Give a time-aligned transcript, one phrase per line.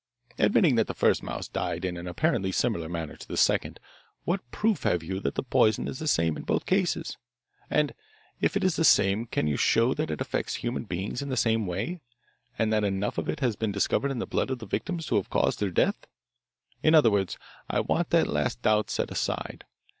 [0.39, 3.79] Admitting that the first mouse died in an apparently similar manner to the second,
[4.23, 7.17] what proof have you that the poison is the same in both cases?
[7.69, 7.93] And
[8.39, 11.37] if it is the same can you show that it affects human beings in the
[11.37, 12.01] same way,
[12.57, 15.17] and that enough of it has been discovered in the blood of the victims to
[15.17, 16.07] have caused their death?
[16.81, 17.37] In other words,
[17.69, 19.65] I want the last doubt set aside.